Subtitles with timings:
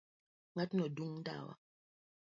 [0.53, 1.53] Ng'atno dung' ndawa